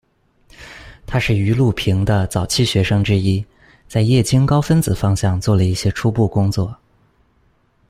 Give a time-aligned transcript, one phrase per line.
[1.05, 3.45] 她是俞陆平的早期学生之一，
[3.87, 6.75] 在液晶高分子方向做了一些初步工作。